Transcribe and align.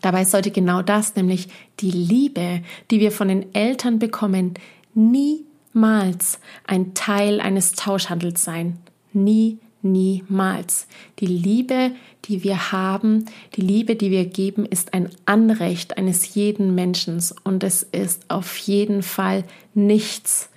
Dabei 0.00 0.24
sollte 0.24 0.52
genau 0.52 0.82
das, 0.82 1.16
nämlich 1.16 1.48
die 1.80 1.90
Liebe, 1.90 2.62
die 2.90 3.00
wir 3.00 3.10
von 3.10 3.28
den 3.28 3.52
Eltern 3.54 3.98
bekommen, 3.98 4.54
niemals 4.94 6.38
ein 6.66 6.94
Teil 6.94 7.40
eines 7.40 7.72
Tauschhandels 7.72 8.44
sein. 8.44 8.78
Nie, 9.12 9.58
niemals. 9.82 10.86
Die 11.18 11.26
Liebe, 11.26 11.92
die 12.26 12.44
wir 12.44 12.70
haben, 12.70 13.24
die 13.56 13.60
Liebe, 13.60 13.96
die 13.96 14.12
wir 14.12 14.26
geben, 14.26 14.66
ist 14.66 14.94
ein 14.94 15.10
Anrecht 15.24 15.98
eines 15.98 16.34
jeden 16.34 16.76
Menschen 16.76 17.20
und 17.42 17.64
es 17.64 17.82
ist 17.82 18.30
auf 18.30 18.56
jeden 18.58 19.02
Fall 19.02 19.44
nichts, 19.74 20.50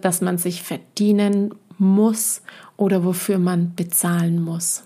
das 0.00 0.20
man 0.20 0.38
sich 0.38 0.62
verdienen 0.62 1.54
muss 1.78 2.42
oder 2.76 3.04
wofür 3.04 3.38
man 3.38 3.74
bezahlen 3.74 4.40
muss. 4.40 4.85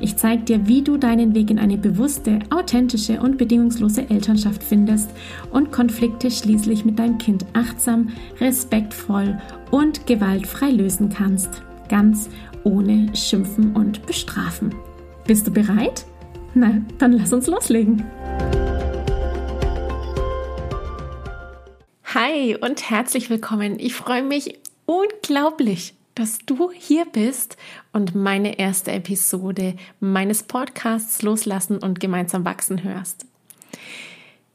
Ich 0.00 0.16
zeige 0.16 0.42
dir, 0.42 0.66
wie 0.66 0.82
du 0.82 0.96
deinen 0.96 1.34
Weg 1.34 1.50
in 1.50 1.58
eine 1.58 1.78
bewusste, 1.78 2.38
authentische 2.50 3.20
und 3.20 3.38
bedingungslose 3.38 4.10
Elternschaft 4.10 4.62
findest 4.62 5.10
und 5.50 5.72
Konflikte 5.72 6.30
schließlich 6.30 6.84
mit 6.84 6.98
deinem 6.98 7.18
Kind 7.18 7.46
achtsam, 7.54 8.10
respektvoll 8.40 9.38
und 9.70 10.06
gewaltfrei 10.06 10.70
lösen 10.70 11.08
kannst. 11.08 11.62
Ganz 11.88 12.28
ohne 12.64 13.14
Schimpfen 13.14 13.74
und 13.74 14.04
Bestrafen. 14.06 14.74
Bist 15.26 15.46
du 15.46 15.50
bereit? 15.50 16.04
Na, 16.54 16.82
dann 16.98 17.12
lass 17.12 17.32
uns 17.32 17.46
loslegen. 17.46 18.04
Hi 22.14 22.56
und 22.56 22.88
herzlich 22.88 23.28
willkommen. 23.28 23.78
Ich 23.78 23.94
freue 23.94 24.22
mich 24.22 24.58
unglaublich, 24.86 25.94
dass 26.16 26.38
du 26.44 26.72
hier 26.72 27.04
bist 27.04 27.56
und 27.92 28.16
meine 28.16 28.58
erste 28.58 28.90
Episode 28.90 29.76
meines 30.00 30.42
Podcasts 30.42 31.22
Loslassen 31.22 31.78
und 31.78 32.00
gemeinsam 32.00 32.44
wachsen 32.44 32.82
hörst. 32.82 33.26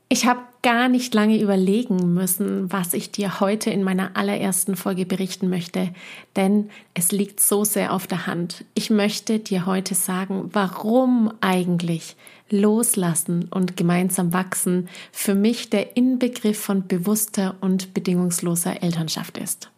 Ich 0.09 0.25
habe 0.25 0.41
gar 0.61 0.89
nicht 0.89 1.13
lange 1.13 1.39
überlegen 1.39 2.13
müssen, 2.13 2.69
was 2.71 2.93
ich 2.93 3.11
dir 3.11 3.39
heute 3.39 3.69
in 3.69 3.81
meiner 3.81 4.17
allerersten 4.17 4.75
Folge 4.75 5.05
berichten 5.05 5.49
möchte, 5.49 5.93
denn 6.35 6.69
es 6.93 7.13
liegt 7.13 7.39
so 7.39 7.63
sehr 7.63 7.93
auf 7.93 8.07
der 8.07 8.27
Hand. 8.27 8.65
Ich 8.73 8.89
möchte 8.89 9.39
dir 9.39 9.65
heute 9.65 9.95
sagen, 9.95 10.49
warum 10.51 11.31
eigentlich 11.39 12.17
Loslassen 12.49 13.45
und 13.49 13.77
gemeinsam 13.77 14.33
wachsen 14.33 14.89
für 15.13 15.35
mich 15.35 15.69
der 15.69 15.95
Inbegriff 15.95 16.59
von 16.59 16.87
bewusster 16.87 17.55
und 17.61 17.93
bedingungsloser 17.93 18.83
Elternschaft 18.83 19.37
ist. 19.37 19.71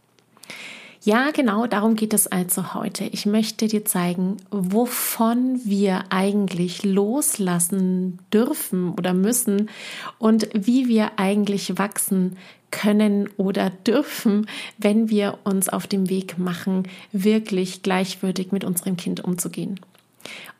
Ja, 1.05 1.31
genau 1.31 1.67
darum 1.67 1.95
geht 1.95 2.13
es 2.13 2.27
also 2.27 2.73
heute. 2.73 3.03
Ich 3.03 3.25
möchte 3.25 3.67
dir 3.67 3.83
zeigen, 3.83 4.37
wovon 4.51 5.59
wir 5.65 6.05
eigentlich 6.09 6.85
loslassen 6.85 8.19
dürfen 8.31 8.93
oder 8.93 9.13
müssen 9.13 9.69
und 10.17 10.47
wie 10.53 10.87
wir 10.87 11.19
eigentlich 11.19 11.77
wachsen 11.77 12.37
können 12.71 13.27
oder 13.35 13.69
dürfen, 13.69 14.47
wenn 14.77 15.09
wir 15.09 15.39
uns 15.43 15.67
auf 15.67 15.87
dem 15.87 16.09
Weg 16.09 16.37
machen, 16.37 16.83
wirklich 17.11 17.83
gleichwürdig 17.83 18.53
mit 18.53 18.63
unserem 18.63 18.95
Kind 18.95 19.25
umzugehen. 19.25 19.81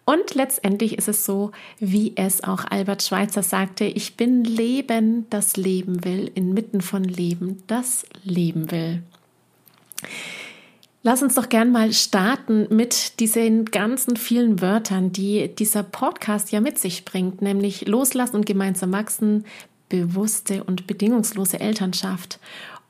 Und 0.04 0.36
letztendlich 0.36 0.98
ist 0.98 1.08
es 1.08 1.24
so, 1.24 1.52
wie 1.80 2.18
es 2.18 2.44
auch 2.44 2.66
Albert 2.70 3.02
Schweitzer 3.02 3.44
sagte, 3.44 3.86
ich 3.86 4.18
bin 4.18 4.44
Leben, 4.44 5.26
das 5.30 5.56
Leben 5.56 6.04
will, 6.04 6.30
inmitten 6.36 6.82
von 6.82 7.06
Leben, 7.06 7.64
das 7.68 8.06
Leben 8.26 8.72
will. 8.72 9.04
Lass 11.06 11.22
uns 11.22 11.36
doch 11.36 11.50
gern 11.50 11.72
mal 11.72 11.92
starten 11.92 12.68
mit 12.70 13.20
diesen 13.20 13.66
ganzen 13.66 14.16
vielen 14.16 14.62
Wörtern, 14.62 15.12
die 15.12 15.54
dieser 15.54 15.84
Podcast 15.84 16.54
ja 16.54 16.62
mit 16.62 16.80
sich 16.80 17.04
bringt, 17.04 17.42
nämlich 17.42 17.88
loslassen 17.88 18.38
und 18.38 18.46
gemeinsam 18.46 18.94
wachsen, 18.94 19.46
bewusste 19.90 20.64
und 20.64 20.88
bedingungslose 20.88 21.60
Elternschaft. 21.60 22.40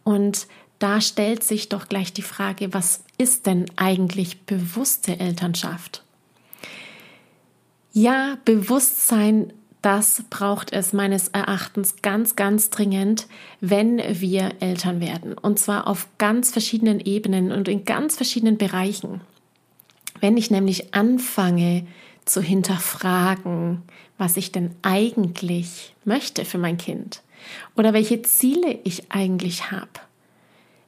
Und 0.04 0.48
da 0.78 1.02
stellt 1.02 1.44
sich 1.44 1.70
doch 1.70 1.90
gleich 1.90 2.14
die 2.14 2.22
Frage, 2.22 2.74
was 2.74 3.04
ist 3.18 3.48
denn 3.48 3.66
eigentlich 3.78 4.42
bewusste 4.42 5.20
Elternschaft? 5.20 6.04
Ja, 7.94 8.38
Bewusstsein 8.46 9.54
das 9.84 10.24
braucht 10.30 10.72
es 10.72 10.94
meines 10.94 11.28
Erachtens 11.28 12.02
ganz, 12.02 12.38
ganz 12.38 12.70
dringend, 12.70 13.28
wenn 13.60 13.98
wir 13.98 14.54
Eltern 14.62 15.02
werden. 15.02 15.38
Und 15.38 15.60
zwar 15.60 15.88
auf 15.88 16.08
ganz 16.18 16.52
verschiedenen 16.52 17.02
Ebenen 17.02 17.52
und 17.52 17.68
in 17.68 17.84
ganz 17.84 18.16
verschiedenen 18.16 18.58
Bereichen. 18.58 19.20
Wenn 20.22 20.38
ich 20.38 20.50
nämlich 20.50 20.94
anfange 20.94 21.86
zu 22.24 22.42
hinterfragen, 22.42 23.82
was 24.18 24.38
ich 24.38 24.54
denn 24.54 24.72
eigentlich 24.84 25.94
möchte 26.06 26.46
für 26.46 26.58
mein 26.58 26.78
Kind 26.78 27.22
oder 27.76 27.92
welche 27.92 28.22
Ziele 28.22 28.80
ich 28.86 29.12
eigentlich 29.12 29.70
habe, 29.70 29.90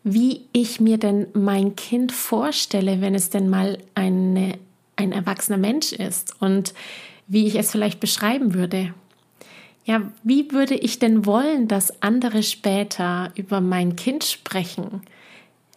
wie 0.06 0.46
ich 0.54 0.80
mir 0.80 0.98
denn 0.98 1.28
mein 1.34 1.76
Kind 1.76 2.14
vorstelle, 2.14 3.02
wenn 3.02 3.14
es 3.14 3.30
denn 3.30 3.50
mal 3.50 3.78
eine, 3.94 4.58
ein 4.96 5.12
erwachsener 5.12 5.58
Mensch 5.58 5.92
ist 5.92 6.42
und 6.42 6.74
wie 7.28 7.48
ich 7.48 7.56
es 7.56 7.72
vielleicht 7.72 8.00
beschreiben 8.00 8.54
würde. 8.54 8.94
Ja, 9.86 10.02
wie 10.24 10.52
würde 10.52 10.74
ich 10.76 10.98
denn 10.98 11.26
wollen, 11.26 11.68
dass 11.68 12.02
andere 12.02 12.42
später 12.42 13.32
über 13.36 13.62
mein 13.62 13.96
Kind 13.96 14.24
sprechen? 14.24 15.02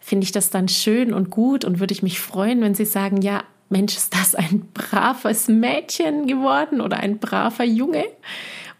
Finde 0.01 0.25
ich 0.25 0.31
das 0.31 0.49
dann 0.49 0.67
schön 0.67 1.13
und 1.13 1.29
gut 1.29 1.63
und 1.63 1.79
würde 1.79 1.93
ich 1.93 2.01
mich 2.01 2.19
freuen, 2.19 2.61
wenn 2.61 2.73
sie 2.73 2.85
sagen, 2.85 3.21
ja, 3.21 3.43
Mensch, 3.69 3.95
ist 3.95 4.15
das 4.15 4.33
ein 4.33 4.67
braves 4.73 5.47
Mädchen 5.47 6.25
geworden 6.25 6.81
oder 6.81 6.97
ein 6.97 7.19
braver 7.19 7.65
Junge? 7.65 8.05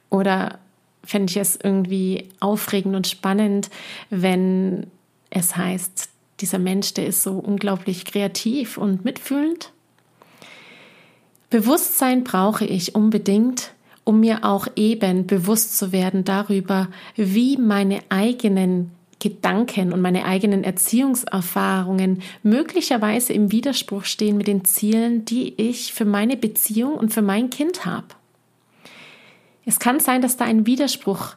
Oder 0.10 0.58
fände 1.04 1.30
ich 1.30 1.38
es 1.38 1.60
irgendwie 1.62 2.30
aufregend 2.40 2.96
und 2.96 3.08
spannend, 3.08 3.70
wenn 4.10 4.88
es 5.30 5.56
heißt, 5.56 6.10
dieser 6.40 6.60
Mensch, 6.60 6.94
der 6.96 7.06
ist 7.06 7.22
so 7.22 7.34
unglaublich 7.34 8.06
kreativ 8.06 8.78
und 8.78 9.06
mitfühlend? 9.06 9.72
Bewusstsein 11.50 12.24
brauche 12.24 12.66
ich 12.66 12.96
unbedingt, 12.96 13.72
um 14.04 14.20
mir 14.20 14.44
auch 14.44 14.68
eben 14.76 15.26
bewusst 15.28 15.78
zu 15.78 15.92
werden 15.92 16.24
darüber, 16.24 16.90
wie 17.16 17.58
meine 17.58 18.02
eigenen 18.10 18.92
Gedanken 19.20 19.92
und 19.92 20.02
meine 20.02 20.26
eigenen 20.26 20.64
Erziehungserfahrungen 20.64 22.22
möglicherweise 22.42 23.34
im 23.34 23.52
Widerspruch 23.52 24.06
stehen 24.06 24.38
mit 24.38 24.48
den 24.48 24.64
Zielen, 24.64 25.26
die 25.26 25.54
ich 25.62 25.94
für 25.94 26.06
meine 26.06 26.38
Beziehung 26.38 26.94
und 26.94 27.14
für 27.14 27.22
mein 27.22 27.50
Kind 27.50 27.86
habe. 27.86 28.08
Es 29.66 29.80
kann 29.80 30.00
sein, 30.00 30.22
dass 30.22 30.38
da 30.38 30.46
ein 30.46 30.66
Widerspruch 30.66 31.36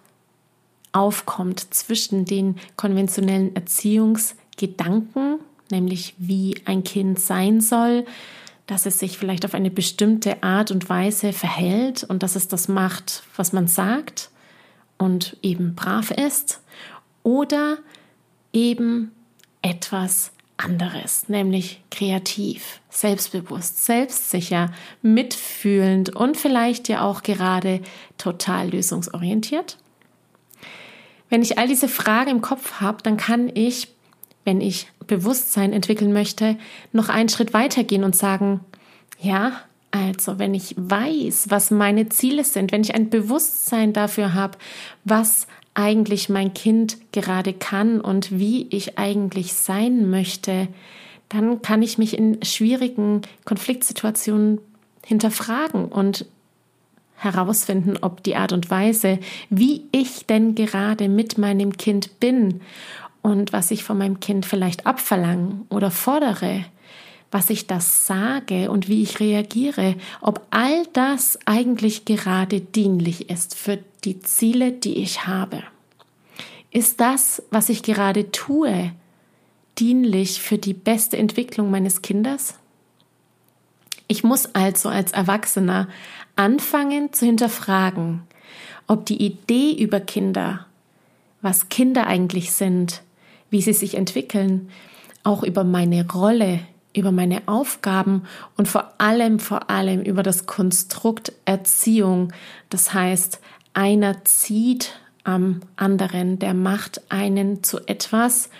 aufkommt 0.92 1.74
zwischen 1.74 2.24
den 2.24 2.56
konventionellen 2.76 3.56
Erziehungsgedanken, 3.56 5.40
nämlich 5.70 6.14
wie 6.18 6.54
ein 6.66 6.84
Kind 6.84 7.18
sein 7.18 7.60
soll, 7.60 8.04
dass 8.66 8.86
es 8.86 8.98
sich 8.98 9.18
vielleicht 9.18 9.44
auf 9.44 9.54
eine 9.54 9.70
bestimmte 9.70 10.42
Art 10.42 10.70
und 10.70 10.88
Weise 10.88 11.32
verhält 11.32 12.04
und 12.04 12.22
dass 12.22 12.36
es 12.36 12.48
das 12.48 12.68
macht, 12.68 13.22
was 13.36 13.53
man 13.53 13.66
sagt 13.66 14.30
und 14.98 15.36
eben 15.42 15.74
brav 15.74 16.10
ist 16.10 16.60
oder 17.22 17.78
eben 18.53 19.12
etwas 19.62 20.32
anderes, 20.56 21.28
nämlich 21.28 21.82
kreativ, 21.91 22.80
selbstbewusst, 22.88 23.84
selbstsicher, 23.84 24.72
mitfühlend 25.03 26.15
und 26.15 26.36
vielleicht 26.36 26.88
ja 26.88 27.03
auch 27.03 27.22
gerade 27.22 27.80
total 28.16 28.70
lösungsorientiert. 28.70 29.78
Wenn 31.28 31.42
ich 31.42 31.58
all 31.58 31.66
diese 31.66 31.88
Fragen 31.88 32.30
im 32.30 32.42
Kopf 32.42 32.80
habe, 32.80 33.03
dann 33.03 33.16
kann 33.16 33.50
ich 33.54 33.88
wenn 34.44 34.60
ich 34.60 34.88
Bewusstsein 35.07 35.72
entwickeln 35.72 36.13
möchte, 36.13 36.57
noch 36.93 37.09
einen 37.09 37.28
Schritt 37.28 37.53
weitergehen 37.53 38.04
und 38.04 38.16
sagen, 38.16 38.60
ja, 39.21 39.53
also 39.91 40.39
wenn 40.39 40.54
ich 40.54 40.75
weiß, 40.77 41.47
was 41.51 41.71
meine 41.71 42.09
Ziele 42.09 42.45
sind, 42.45 42.72
wenn 42.72 42.83
ich 42.83 42.95
ein 42.95 43.10
Bewusstsein 43.10 43.93
dafür 43.93 44.34
habe, 44.34 44.59
was 45.04 45.47
eigentlich 45.75 46.28
mein 46.28 46.54
Kind 46.54 46.97
gerade 47.13 47.53
kann 47.53 48.01
und 48.01 48.39
wie 48.39 48.66
ich 48.71 48.99
eigentlich 48.99 49.53
sein 49.53 50.10
möchte, 50.10 50.69
dann 51.28 51.63
kann 51.63 51.83
ich 51.83 51.99
mich 51.99 52.16
in 52.16 52.43
schwierigen 52.43 53.22
Konfliktsituationen 53.45 54.60
hinterfragen 55.04 55.87
und 55.87 56.27
herausfinden, 57.16 57.97
ob 58.01 58.22
die 58.22 58.37
Art 58.37 58.53
und 58.53 58.71
Weise, 58.71 59.19
wie 59.49 59.84
ich 59.93 60.27
denn 60.27 60.54
gerade 60.54 61.09
mit 61.09 61.39
meinem 61.39 61.77
Kind 61.77 62.19
bin 62.21 62.60
und 63.22 63.53
was 63.53 63.71
ich 63.71 63.84
von 63.84 63.98
meinem 63.98 64.21
Kind 64.21 64.45
vielleicht 64.45 64.86
abverlange 64.86 65.65
oder 65.69 65.91
fordere, 65.91 66.65
was 67.30 67.48
ich 67.48 67.66
das 67.66 68.07
sage 68.07 68.71
und 68.71 68.89
wie 68.89 69.03
ich 69.03 69.21
reagiere, 69.21 69.95
ob 70.21 70.47
all 70.51 70.86
das 70.92 71.39
eigentlich 71.47 72.04
gerade 72.04 72.60
dienlich 72.60 73.30
ist 73.30 73.54
für 73.54 73.78
die 74.04 74.21
Ziele, 74.21 74.72
die 74.72 74.98
ich 74.98 75.27
habe. 75.27 75.63
Ist 76.71 77.01
das, 77.01 77.42
was 77.51 77.69
ich 77.69 77.83
gerade 77.83 78.30
tue, 78.33 78.92
dienlich 79.78 80.42
für 80.42 80.59
die 80.59 80.75
beste 80.75 81.16
Entwicklung 81.16 81.71
meines 81.71 82.03
Kindes? 82.03 82.54
Ich 84.09 84.25
muss 84.25 84.54
also 84.54 84.91
als 84.91 85.13
Erwachsener 85.13 85.89
anfangen 86.36 87.13
zu 87.13 87.25
hinterfragen, 87.25 88.22
ob 88.86 89.07
die 89.07 89.25
Idee 89.25 89.72
über 89.72 90.01
Kinder, 90.01 90.66
was 91.41 91.71
Kinder 91.71 92.07
eigentlich 92.07 92.53
sind, 92.53 93.03
wie 93.53 93.60
sie 93.60 93.75
sich 93.75 93.95
entwickeln, 93.95 94.71
auch 95.22 95.45
über 95.45 95.63
meine 95.63 96.10
Rolle, 96.10 96.60
über 96.97 97.13
meine 97.13 97.43
Aufgaben 97.47 98.25
und 98.57 98.66
vor 98.66 98.95
allem, 98.99 99.39
vor 99.39 99.71
allem 99.71 100.01
über 100.01 100.22
das 100.22 100.47
Konstrukt 100.47 101.33
Erziehung. 101.45 102.33
Das 102.71 102.93
heißt, 102.93 103.41
einer 103.75 104.25
zieht 104.25 104.99
am 105.22 105.60
anderen, 105.77 106.39
der 106.39 106.54
macht 106.54 107.03
einen 107.10 107.63
zu 107.63 107.78
etwas, 107.87 108.51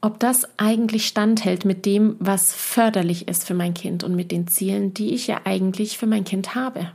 ob 0.00 0.18
das 0.20 0.48
eigentlich 0.58 1.06
standhält 1.06 1.64
mit 1.64 1.86
dem, 1.86 2.16
was 2.18 2.52
förderlich 2.52 3.28
ist 3.28 3.46
für 3.46 3.54
mein 3.54 3.74
Kind 3.74 4.04
und 4.04 4.14
mit 4.14 4.30
den 4.32 4.48
Zielen, 4.48 4.94
die 4.94 5.14
ich 5.14 5.28
ja 5.28 5.40
eigentlich 5.44 5.96
für 5.96 6.06
mein 6.06 6.24
Kind 6.24 6.54
habe. 6.54 6.90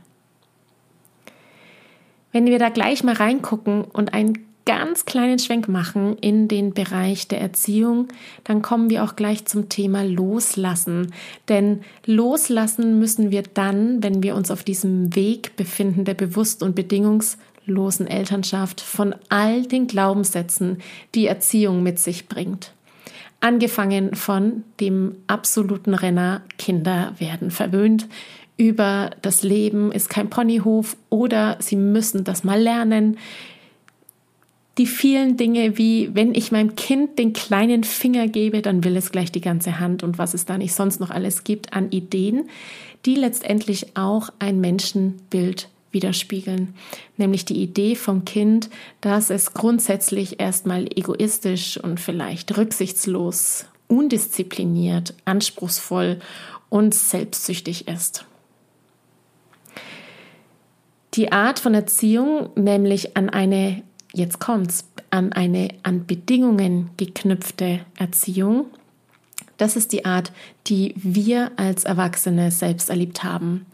Wenn 2.32 2.46
wir 2.46 2.58
da 2.58 2.68
gleich 2.68 3.02
mal 3.02 3.14
reingucken 3.14 3.82
und 3.82 4.12
einen 4.12 4.46
ganz 4.66 5.04
kleinen 5.04 5.38
Schwenk 5.38 5.68
machen 5.68 6.16
in 6.18 6.48
den 6.48 6.72
Bereich 6.72 7.28
der 7.28 7.40
Erziehung, 7.40 8.08
dann 8.44 8.62
kommen 8.62 8.90
wir 8.90 9.04
auch 9.04 9.16
gleich 9.16 9.44
zum 9.44 9.68
Thema 9.68 10.04
Loslassen. 10.04 11.12
Denn 11.48 11.80
loslassen 12.06 12.98
müssen 12.98 13.30
wir 13.30 13.42
dann, 13.42 14.02
wenn 14.02 14.22
wir 14.22 14.34
uns 14.34 14.50
auf 14.50 14.62
diesem 14.62 15.14
Weg 15.14 15.56
befinden 15.56 16.04
der 16.04 16.14
bewusst 16.14 16.62
und 16.62 16.74
bedingungslosen 16.74 18.06
Elternschaft 18.06 18.80
von 18.80 19.14
all 19.28 19.62
den 19.62 19.86
Glaubenssätzen, 19.86 20.78
die 21.14 21.26
Erziehung 21.26 21.82
mit 21.82 21.98
sich 21.98 22.28
bringt. 22.28 22.72
Angefangen 23.40 24.14
von 24.14 24.64
dem 24.80 25.16
absoluten 25.26 25.92
Renner, 25.92 26.40
Kinder 26.56 27.14
werden 27.18 27.50
verwöhnt, 27.50 28.08
über 28.56 29.10
das 29.20 29.42
Leben 29.42 29.90
ist 29.90 30.08
kein 30.08 30.30
Ponyhof 30.30 30.96
oder 31.10 31.56
sie 31.58 31.76
müssen 31.76 32.24
das 32.24 32.44
mal 32.44 32.60
lernen. 32.60 33.18
Die 34.76 34.86
vielen 34.86 35.36
Dinge 35.36 35.78
wie, 35.78 36.10
wenn 36.14 36.34
ich 36.34 36.50
meinem 36.50 36.74
Kind 36.74 37.18
den 37.18 37.32
kleinen 37.32 37.84
Finger 37.84 38.26
gebe, 38.26 38.60
dann 38.60 38.82
will 38.82 38.96
es 38.96 39.12
gleich 39.12 39.30
die 39.30 39.40
ganze 39.40 39.78
Hand 39.78 40.02
und 40.02 40.18
was 40.18 40.34
es 40.34 40.46
da 40.46 40.58
nicht 40.58 40.74
sonst 40.74 40.98
noch 40.98 41.10
alles 41.10 41.44
gibt 41.44 41.72
an 41.72 41.92
Ideen, 41.92 42.48
die 43.06 43.14
letztendlich 43.14 43.96
auch 43.96 44.30
ein 44.40 44.60
Menschenbild 44.60 45.68
widerspiegeln, 45.92 46.74
nämlich 47.16 47.44
die 47.44 47.62
Idee 47.62 47.94
vom 47.94 48.24
Kind, 48.24 48.68
dass 49.00 49.30
es 49.30 49.54
grundsätzlich 49.54 50.40
erstmal 50.40 50.86
egoistisch 50.86 51.78
und 51.78 52.00
vielleicht 52.00 52.56
rücksichtslos, 52.56 53.66
undiszipliniert, 53.86 55.14
anspruchsvoll 55.24 56.18
und 56.68 56.94
selbstsüchtig 56.94 57.86
ist. 57.86 58.26
Die 61.14 61.30
Art 61.30 61.60
von 61.60 61.74
Erziehung, 61.74 62.50
nämlich 62.56 63.16
an 63.16 63.30
eine, 63.30 63.84
jetzt 64.14 64.40
kommt's, 64.40 64.88
an 65.10 65.32
eine 65.32 65.68
an 65.82 66.06
Bedingungen 66.06 66.90
geknüpfte 66.96 67.80
Erziehung, 67.96 68.66
das 69.58 69.76
ist 69.76 69.92
die 69.92 70.04
Art, 70.04 70.32
die 70.66 70.94
wir 70.96 71.52
als 71.56 71.84
Erwachsene 71.84 72.50
selbst 72.50 72.90
erlebt 72.90 73.22
haben 73.22 73.66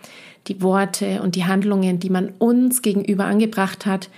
die 0.47 0.63
Worte 0.63 1.23
und 1.23 1.37
die 1.37 1.45
Handlungen, 1.45 2.01
die 2.01 2.11
man 2.11 2.31
uns 2.39 2.83
gegenüber 2.83 3.27
angebracht 3.27 3.87
hat, 3.87 4.11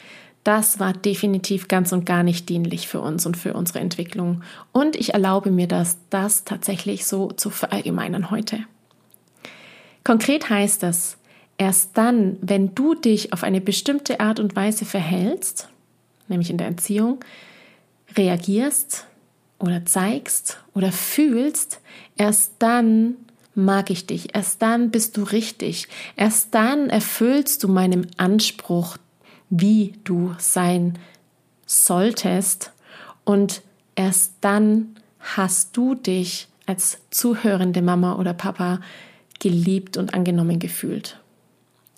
das 0.44 0.80
war 0.80 0.92
definitiv 0.92 1.68
ganz 1.68 1.92
und 1.92 2.04
gar 2.04 2.24
nicht 2.24 2.48
dienlich 2.48 2.88
für 2.88 3.00
uns 3.00 3.26
und 3.26 3.36
für 3.36 3.54
unsere 3.54 3.78
Entwicklung. 3.78 4.42
Und 4.72 4.96
ich 4.96 5.14
erlaube 5.14 5.52
mir 5.52 5.68
das, 5.68 5.98
das 6.10 6.44
tatsächlich 6.44 7.06
so 7.06 7.28
zu 7.28 7.50
verallgemeinern 7.50 8.30
heute. 8.30 8.58
Konkret 10.02 10.50
heißt 10.50 10.82
das, 10.82 11.16
erst 11.58 11.96
dann, 11.96 12.38
wenn 12.40 12.74
du 12.74 12.94
dich 12.94 13.32
auf 13.32 13.44
eine 13.44 13.60
bestimmte 13.60 14.18
Art 14.18 14.40
und 14.40 14.56
Weise 14.56 14.84
verhältst, 14.84 15.68
nämlich 16.28 16.50
in 16.50 16.58
der 16.58 16.68
Erziehung, 16.68 17.20
reagierst 18.16 19.06
oder 19.58 19.84
zeigst 19.84 20.58
oder 20.74 20.92
fühlst, 20.92 21.80
erst 22.16 22.54
dann 22.58 23.16
mag 23.54 23.90
ich 23.90 24.06
dich. 24.06 24.34
Erst 24.34 24.62
dann 24.62 24.90
bist 24.90 25.16
du 25.16 25.22
richtig. 25.22 25.88
Erst 26.16 26.54
dann 26.54 26.90
erfüllst 26.90 27.62
du 27.62 27.68
meinem 27.68 28.06
Anspruch, 28.16 28.96
wie 29.50 29.94
du 30.04 30.34
sein 30.38 30.98
solltest. 31.66 32.72
Und 33.24 33.62
erst 33.94 34.34
dann 34.40 34.96
hast 35.18 35.76
du 35.76 35.94
dich 35.94 36.48
als 36.66 36.98
zuhörende 37.10 37.82
Mama 37.82 38.16
oder 38.16 38.34
Papa 38.34 38.80
geliebt 39.38 39.96
und 39.96 40.14
angenommen 40.14 40.58
gefühlt. 40.58 41.18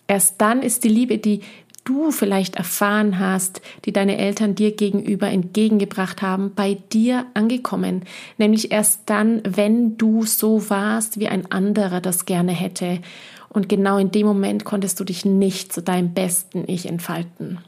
Erst 0.07 0.41
dann 0.41 0.61
ist 0.61 0.83
die 0.83 0.89
Liebe, 0.89 1.17
die 1.17 1.41
du 1.85 2.11
vielleicht 2.11 2.55
erfahren 2.55 3.19
hast, 3.19 3.61
die 3.85 3.93
deine 3.93 4.17
Eltern 4.17 4.55
dir 4.55 4.75
gegenüber 4.75 5.27
entgegengebracht 5.27 6.21
haben, 6.21 6.53
bei 6.53 6.77
dir 6.91 7.25
angekommen. 7.33 8.03
Nämlich 8.37 8.71
erst 8.71 9.01
dann, 9.05 9.41
wenn 9.45 9.97
du 9.97 10.25
so 10.25 10.69
warst, 10.69 11.19
wie 11.19 11.29
ein 11.29 11.51
anderer 11.51 12.01
das 12.01 12.25
gerne 12.25 12.51
hätte. 12.51 12.99
Und 13.47 13.69
genau 13.69 13.97
in 13.97 14.11
dem 14.11 14.27
Moment 14.27 14.65
konntest 14.65 14.99
du 14.99 15.05
dich 15.05 15.23
nicht 15.23 15.71
zu 15.71 15.81
deinem 15.81 16.13
besten 16.13 16.65
Ich 16.67 16.87
entfalten. 16.87 17.59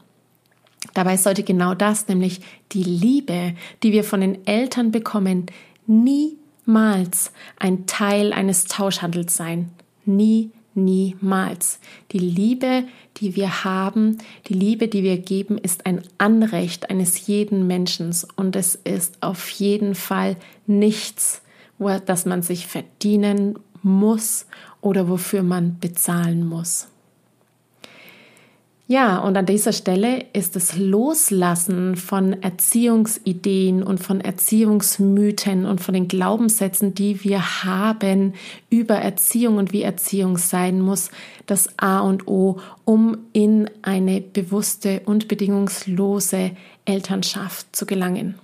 Dabei 0.93 1.15
sollte 1.17 1.43
genau 1.43 1.75
das, 1.75 2.07
nämlich 2.07 2.41
die 2.71 2.83
Liebe, 2.83 3.53
die 3.83 3.91
wir 3.91 4.03
von 4.03 4.21
den 4.21 4.45
Eltern 4.47 4.91
bekommen, 4.91 5.45
niemals 5.85 7.31
ein 7.59 7.85
Teil 7.85 8.33
eines 8.33 8.65
Tauschhandels 8.65 9.35
sein. 9.35 9.69
Nie 10.05 10.51
niemals. 10.77 11.79
Die 12.11 12.19
Liebe, 12.19 12.85
die 13.17 13.35
wir 13.35 13.65
haben, 13.65 14.19
die 14.47 14.53
Liebe, 14.53 14.87
die 14.87 15.03
wir 15.03 15.17
geben, 15.17 15.57
ist 15.57 15.85
ein 15.85 16.01
Anrecht 16.17 16.89
eines 16.89 17.27
jeden 17.27 17.67
Menschen 17.67 18.15
und 18.35 18.55
es 18.55 18.75
ist 18.75 19.21
auf 19.21 19.49
jeden 19.49 19.95
Fall 19.95 20.37
nichts, 20.65 21.41
das 22.05 22.25
man 22.25 22.41
sich 22.41 22.67
verdienen 22.67 23.59
muss 23.83 24.45
oder 24.81 25.09
wofür 25.09 25.43
man 25.43 25.79
bezahlen 25.79 26.45
muss. 26.47 26.87
Ja, 28.89 29.17
und 29.19 29.35
an 29.35 29.45
dieser 29.45 29.73
Stelle 29.73 30.27
ist 30.31 30.55
das 30.55 30.77
Loslassen 30.77 31.97
von 31.97 32.41
Erziehungsideen 32.41 33.83
und 33.83 33.97
von 33.99 34.21
Erziehungsmythen 34.21 35.65
und 35.65 35.81
von 35.81 35.93
den 35.93 36.07
Glaubenssätzen, 36.07 36.93
die 36.93 37.21
wir 37.21 37.65
haben 37.65 38.33
über 38.69 38.95
Erziehung 38.95 39.57
und 39.57 39.73
wie 39.73 39.81
Erziehung 39.81 40.37
sein 40.37 40.79
muss, 40.79 41.11
das 41.47 41.67
A 41.77 41.99
und 41.99 42.29
O, 42.29 42.61
um 42.85 43.17
in 43.33 43.69
eine 43.81 44.21
bewusste 44.21 45.01
und 45.03 45.27
bedingungslose 45.27 46.51
Elternschaft 46.85 47.75
zu 47.75 47.85
gelangen. 47.85 48.35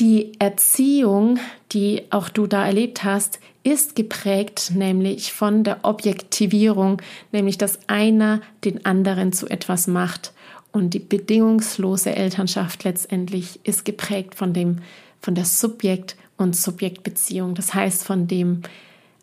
Die 0.00 0.32
Erziehung, 0.38 1.38
die 1.72 2.04
auch 2.08 2.30
du 2.30 2.46
da 2.46 2.64
erlebt 2.64 3.04
hast, 3.04 3.38
ist 3.62 3.94
geprägt 3.94 4.72
nämlich 4.74 5.34
von 5.34 5.62
der 5.62 5.84
Objektivierung, 5.84 7.02
nämlich 7.32 7.58
dass 7.58 7.80
einer 7.86 8.40
den 8.64 8.86
anderen 8.86 9.34
zu 9.34 9.46
etwas 9.46 9.86
macht. 9.88 10.32
Und 10.72 10.94
die 10.94 11.00
bedingungslose 11.00 12.16
Elternschaft 12.16 12.84
letztendlich 12.84 13.60
ist 13.64 13.84
geprägt 13.84 14.36
von 14.36 14.54
dem, 14.54 14.78
von 15.20 15.34
der 15.34 15.44
Subjekt- 15.44 16.16
und 16.38 16.56
Subjektbeziehung. 16.56 17.54
Das 17.54 17.74
heißt 17.74 18.02
von 18.02 18.26
dem 18.26 18.62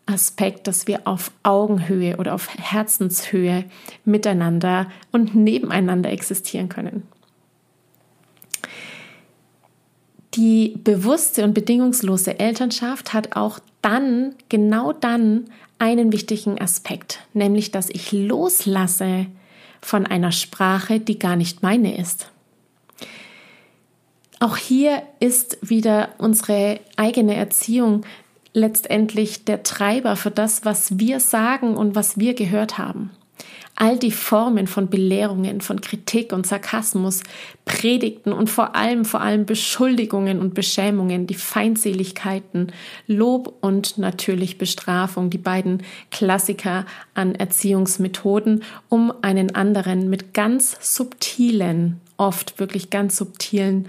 Aspekt, 0.06 0.68
dass 0.68 0.86
wir 0.86 1.08
auf 1.08 1.32
Augenhöhe 1.42 2.18
oder 2.18 2.36
auf 2.36 2.56
Herzenshöhe 2.56 3.64
miteinander 4.04 4.86
und 5.10 5.34
nebeneinander 5.34 6.12
existieren 6.12 6.68
können. 6.68 7.02
Die 10.38 10.78
bewusste 10.84 11.42
und 11.42 11.52
bedingungslose 11.52 12.38
Elternschaft 12.38 13.12
hat 13.12 13.34
auch 13.34 13.58
dann, 13.82 14.36
genau 14.48 14.92
dann, 14.92 15.46
einen 15.80 16.12
wichtigen 16.12 16.60
Aspekt, 16.60 17.18
nämlich 17.34 17.72
dass 17.72 17.90
ich 17.90 18.12
loslasse 18.12 19.26
von 19.82 20.06
einer 20.06 20.30
Sprache, 20.30 21.00
die 21.00 21.18
gar 21.18 21.34
nicht 21.34 21.64
meine 21.64 21.98
ist. 21.98 22.30
Auch 24.38 24.56
hier 24.56 25.02
ist 25.18 25.58
wieder 25.60 26.10
unsere 26.18 26.78
eigene 26.94 27.34
Erziehung 27.34 28.06
letztendlich 28.52 29.44
der 29.44 29.64
Treiber 29.64 30.14
für 30.14 30.30
das, 30.30 30.64
was 30.64 31.00
wir 31.00 31.18
sagen 31.18 31.76
und 31.76 31.96
was 31.96 32.16
wir 32.16 32.34
gehört 32.34 32.78
haben. 32.78 33.10
All 33.80 33.96
die 33.96 34.10
Formen 34.10 34.66
von 34.66 34.88
Belehrungen, 34.88 35.60
von 35.60 35.80
Kritik 35.80 36.32
und 36.32 36.48
Sarkasmus, 36.48 37.22
Predigten 37.64 38.32
und 38.32 38.50
vor 38.50 38.74
allem, 38.74 39.04
vor 39.04 39.20
allem 39.20 39.46
Beschuldigungen 39.46 40.40
und 40.40 40.52
Beschämungen, 40.52 41.28
die 41.28 41.34
Feindseligkeiten, 41.34 42.72
Lob 43.06 43.54
und 43.60 43.96
natürlich 43.96 44.58
Bestrafung, 44.58 45.30
die 45.30 45.38
beiden 45.38 45.84
Klassiker 46.10 46.86
an 47.14 47.36
Erziehungsmethoden, 47.36 48.64
um 48.88 49.12
einen 49.22 49.54
anderen 49.54 50.10
mit 50.10 50.34
ganz 50.34 50.76
subtilen, 50.80 52.00
oft 52.18 52.58
wirklich 52.58 52.90
ganz 52.90 53.16
subtilen 53.16 53.88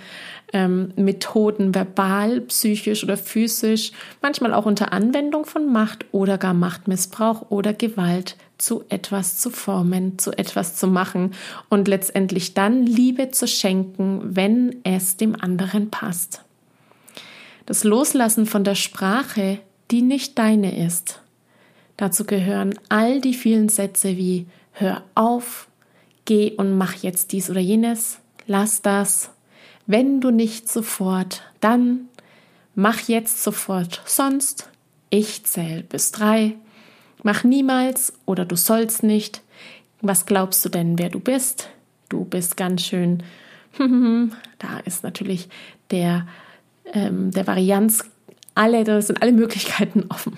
ähm, 0.54 0.94
Methoden, 0.96 1.76
verbal, 1.76 2.42
psychisch 2.42 3.04
oder 3.04 3.18
physisch, 3.18 3.92
manchmal 4.22 4.54
auch 4.54 4.66
unter 4.66 4.94
Anwendung 4.94 5.46
von 5.46 5.72
Macht 5.72 6.06
oder 6.12 6.38
gar 6.38 6.54
Machtmissbrauch 6.54 7.50
oder 7.50 7.74
Gewalt 7.74 8.38
zu 8.58 8.84
etwas 8.90 9.38
zu 9.38 9.50
formen, 9.50 10.18
zu 10.20 10.32
etwas 10.32 10.76
zu 10.76 10.88
machen 10.88 11.34
und 11.70 11.88
letztendlich 11.88 12.54
dann 12.54 12.86
Liebe 12.86 13.32
zu 13.32 13.48
schenken, 13.48 14.22
wenn 14.24 14.78
es 14.84 15.18
dem 15.18 15.40
anderen 15.40 15.90
passt. 15.90 16.44
Das 17.66 17.84
Loslassen 17.84 18.46
von 18.46 18.64
der 18.64 18.76
Sprache, 18.76 19.60
die 19.92 20.02
nicht 20.02 20.38
deine 20.38 20.86
ist. 20.86 21.22
Dazu 21.98 22.24
gehören 22.24 22.76
all 22.90 23.22
die 23.22 23.34
vielen 23.34 23.70
Sätze 23.70 24.18
wie 24.18 24.48
Hör 24.72 25.04
auf, 25.16 25.69
geh 26.30 26.52
und 26.52 26.78
mach 26.78 26.94
jetzt 26.94 27.32
dies 27.32 27.50
oder 27.50 27.60
jenes, 27.60 28.20
lass 28.46 28.84
das, 28.84 29.32
wenn 29.88 30.22
du 30.22 30.30
nicht 30.30 30.72
sofort, 30.72 31.42
dann 31.60 32.02
mach 32.76 33.00
jetzt 33.08 33.44
sofort, 33.44 34.04
sonst 34.06 34.70
ich 35.10 35.44
zähl 35.46 35.82
bis 35.82 36.12
drei, 36.12 36.56
mach 37.24 37.44
niemals 37.44 38.14
oder 38.28 38.46
du 38.46 38.56
sollst 38.56 39.02
nicht. 39.02 39.42
Was 40.02 40.28
glaubst 40.28 40.64
du 40.64 40.70
denn, 40.70 41.00
wer 41.00 41.10
du 41.10 41.20
bist? 41.20 41.70
Du 42.10 42.26
bist 42.26 42.58
ganz 42.58 42.84
schön. 42.84 43.24
da 44.60 44.80
ist 44.86 45.04
natürlich 45.04 45.50
der, 45.90 46.28
ähm, 46.94 47.32
der 47.32 47.48
Varianz, 47.48 48.04
alle, 48.54 48.84
da 48.84 49.02
sind 49.02 49.24
alle 49.24 49.32
Möglichkeiten 49.32 50.06
offen. 50.10 50.38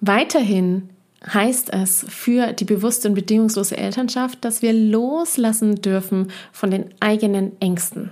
Weiterhin 0.00 0.88
heißt 1.26 1.72
es 1.72 2.04
für 2.08 2.52
die 2.52 2.64
bewusste 2.64 3.08
und 3.08 3.14
bedingungslose 3.14 3.76
Elternschaft, 3.76 4.44
dass 4.44 4.62
wir 4.62 4.72
loslassen 4.72 5.82
dürfen 5.82 6.30
von 6.52 6.70
den 6.70 6.86
eigenen 7.00 7.60
Ängsten. 7.60 8.10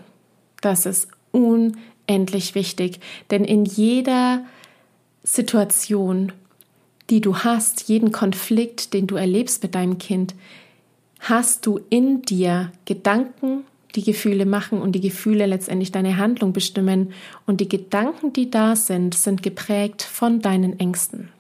Das 0.61 0.87
ist 0.87 1.09
unendlich 1.33 2.55
wichtig, 2.55 3.01
denn 3.31 3.45
in 3.45 3.65
jeder 3.65 4.45
Situation, 5.23 6.33
die 7.11 7.21
du 7.21 7.39
hast, 7.39 7.89
jeden 7.89 8.13
Konflikt, 8.13 8.93
den 8.93 9.07
du 9.07 9.17
erlebst 9.17 9.63
mit 9.63 9.75
deinem 9.75 9.99
Kind, 9.99 10.35
hast 11.21 11.67
du 11.67 11.81
in 11.91 12.23
dir 12.23 12.73
Gedanken, 12.85 13.65
die 13.95 14.05
Gefühle 14.05 14.47
machen 14.47 14.81
und 14.81 14.93
die 14.93 15.01
Gefühle 15.01 15.47
letztendlich 15.47 15.93
deine 15.93 16.19
Handlung 16.19 16.53
bestimmen. 16.53 17.13
Und 17.47 17.61
die 17.61 17.69
Gedanken, 17.69 18.33
die 18.33 18.51
da 18.51 18.77
sind, 18.77 19.15
sind 19.15 19.43
geprägt 19.43 20.03
von 20.03 20.41
deinen 20.41 20.79
Ängsten. 20.79 21.31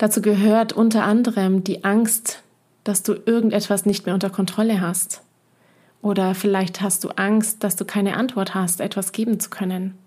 Dazu 0.00 0.22
gehört 0.22 0.72
unter 0.72 1.04
anderem 1.04 1.62
die 1.62 1.84
Angst, 1.84 2.42
dass 2.84 3.02
du 3.02 3.12
irgendetwas 3.26 3.84
nicht 3.84 4.06
mehr 4.06 4.14
unter 4.14 4.30
Kontrolle 4.30 4.80
hast. 4.80 5.20
Oder 6.00 6.34
vielleicht 6.34 6.80
hast 6.80 7.04
du 7.04 7.10
Angst, 7.10 7.62
dass 7.62 7.76
du 7.76 7.84
keine 7.84 8.16
Antwort 8.16 8.54
hast, 8.54 8.80
etwas 8.80 9.12
geben 9.12 9.38
zu 9.40 9.50
können. 9.50 9.98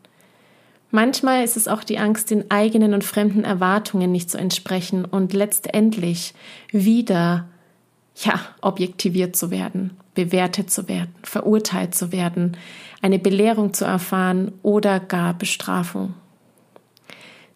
Manchmal 0.89 1.43
ist 1.43 1.57
es 1.57 1.67
auch 1.67 1.83
die 1.83 1.99
Angst, 1.99 2.31
den 2.31 2.49
eigenen 2.49 2.95
und 2.95 3.03
fremden 3.03 3.43
Erwartungen 3.43 4.11
nicht 4.11 4.31
zu 4.31 4.39
entsprechen 4.39 5.05
und 5.05 5.31
letztendlich 5.31 6.33
wieder, 6.71 7.45
ja, 8.15 8.39
objektiviert 8.61 9.35
zu 9.35 9.51
werden, 9.51 9.91
bewertet 10.15 10.71
zu 10.71 10.87
werden, 10.87 11.13
verurteilt 11.21 11.93
zu 11.93 12.11
werden, 12.11 12.57
eine 13.03 13.19
Belehrung 13.19 13.75
zu 13.75 13.85
erfahren 13.85 14.53
oder 14.63 14.99
gar 14.99 15.35
Bestrafung. 15.35 16.15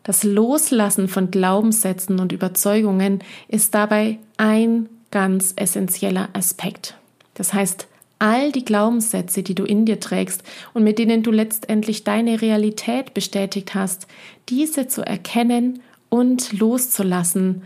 Das 0.08 0.24
Loslassen 0.24 1.10
von 1.10 1.32
Glaubenssätzen 1.32 2.22
und 2.22 2.32
Überzeugungen 2.32 3.20
ist 3.50 3.76
dabei 3.76 4.20
ein 4.38 4.88
ganz 5.12 5.52
essentieller 5.58 6.30
Aspekt. 6.32 6.98
Das 7.34 7.54
heißt, 7.54 7.88
all 8.18 8.54
die 8.54 8.64
Glaubenssätze, 8.64 9.44
die 9.44 9.54
du 9.54 9.66
in 9.66 9.86
dir 9.86 10.00
trägst 10.00 10.44
und 10.74 10.86
mit 10.86 10.98
denen 10.98 11.24
du 11.24 11.32
letztendlich 11.32 12.06
deine 12.06 12.42
Realität 12.42 13.14
bestätigt 13.14 13.76
hast, 13.76 14.08
diese 14.48 14.88
zu 14.88 15.06
erkennen 15.06 15.82
und 16.08 16.58
loszulassen, 16.58 17.64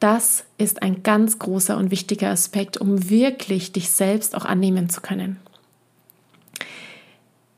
das 0.00 0.44
ist 0.56 0.80
ein 0.80 1.02
ganz 1.02 1.38
großer 1.38 1.76
und 1.76 1.90
wichtiger 1.90 2.30
Aspekt, 2.30 2.78
um 2.78 3.10
wirklich 3.10 3.72
dich 3.72 3.90
selbst 3.90 4.34
auch 4.36 4.46
annehmen 4.46 4.88
zu 4.88 5.02
können. 5.02 5.36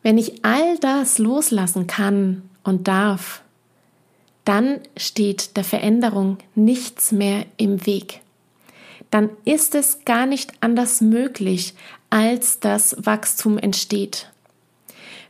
Wenn 0.02 0.18
ich 0.18 0.44
all 0.44 0.78
das 0.80 1.18
loslassen 1.18 1.86
kann 1.86 2.42
und 2.64 2.88
darf, 2.88 3.43
dann 4.44 4.80
steht 4.96 5.56
der 5.56 5.64
Veränderung 5.64 6.38
nichts 6.54 7.12
mehr 7.12 7.46
im 7.56 7.86
Weg. 7.86 8.20
Dann 9.10 9.30
ist 9.44 9.74
es 9.74 10.04
gar 10.04 10.26
nicht 10.26 10.52
anders 10.60 11.00
möglich, 11.00 11.74
als 12.10 12.60
das 12.60 12.96
Wachstum 12.98 13.58
entsteht. 13.58 14.30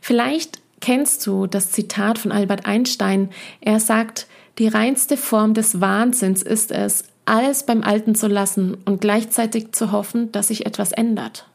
Vielleicht 0.01 0.59
kennst 0.81 1.25
du 1.25 1.47
das 1.47 1.71
Zitat 1.71 2.19
von 2.19 2.31
Albert 2.31 2.65
Einstein. 2.65 3.29
Er 3.61 3.79
sagt, 3.79 4.27
die 4.59 4.67
reinste 4.67 5.17
Form 5.17 5.53
des 5.53 5.81
Wahnsinns 5.81 6.41
ist 6.41 6.71
es, 6.71 7.05
alles 7.25 7.65
beim 7.65 7.83
Alten 7.83 8.15
zu 8.15 8.27
lassen 8.27 8.75
und 8.85 9.01
gleichzeitig 9.01 9.71
zu 9.71 9.91
hoffen, 9.91 10.31
dass 10.31 10.49
sich 10.49 10.65
etwas 10.65 10.91
ändert. 10.91 11.47